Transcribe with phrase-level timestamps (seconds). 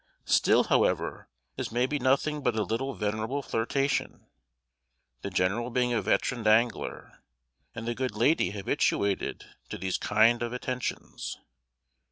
[0.25, 4.25] ]Still, however, this may be nothing but a little venerable flirtation,
[5.21, 7.21] the general being a veteran dangler,
[7.75, 11.37] and the good lady habituated to these kind of attentions.